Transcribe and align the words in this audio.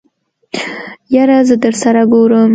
يره 1.13 1.37
زه 1.47 1.55
درسره 1.63 2.01
ګورم. 2.11 2.49